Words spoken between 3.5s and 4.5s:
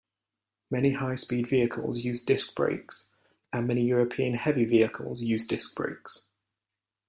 and many European